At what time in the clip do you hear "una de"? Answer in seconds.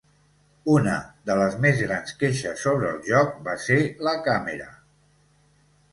0.75-1.35